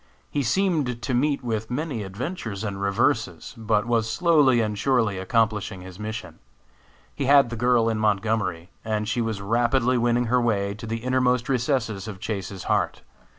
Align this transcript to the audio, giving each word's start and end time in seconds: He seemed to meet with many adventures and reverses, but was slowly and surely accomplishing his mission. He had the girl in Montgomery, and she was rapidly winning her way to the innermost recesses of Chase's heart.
He 0.31 0.41
seemed 0.41 0.99
to 1.03 1.13
meet 1.13 1.43
with 1.43 1.69
many 1.69 2.01
adventures 2.01 2.63
and 2.63 2.81
reverses, 2.81 3.53
but 3.55 3.85
was 3.85 4.09
slowly 4.09 4.59
and 4.59 4.75
surely 4.75 5.19
accomplishing 5.19 5.81
his 5.81 5.99
mission. 5.99 6.39
He 7.13 7.25
had 7.25 7.51
the 7.51 7.55
girl 7.55 7.87
in 7.87 7.99
Montgomery, 7.99 8.71
and 8.83 9.07
she 9.07 9.21
was 9.21 9.41
rapidly 9.43 9.99
winning 9.99 10.25
her 10.25 10.41
way 10.41 10.73
to 10.73 10.87
the 10.87 11.03
innermost 11.03 11.47
recesses 11.47 12.07
of 12.07 12.19
Chase's 12.19 12.63
heart. 12.63 13.03